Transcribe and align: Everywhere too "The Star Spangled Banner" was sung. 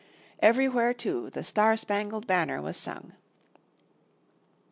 Everywhere 0.39 0.95
too 0.95 1.29
"The 1.29 1.43
Star 1.43 1.77
Spangled 1.77 2.25
Banner" 2.25 2.59
was 2.59 2.75
sung. 2.75 3.13